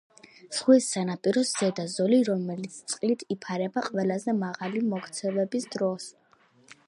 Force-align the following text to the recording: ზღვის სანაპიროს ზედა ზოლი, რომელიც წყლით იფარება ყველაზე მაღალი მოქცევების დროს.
ზღვის 0.59 0.85
სანაპიროს 0.93 1.51
ზედა 1.59 1.85
ზოლი, 1.95 2.17
რომელიც 2.29 2.79
წყლით 2.93 3.27
იფარება 3.37 3.85
ყველაზე 3.89 4.37
მაღალი 4.41 4.83
მოქცევების 4.95 5.69
დროს. 5.77 6.11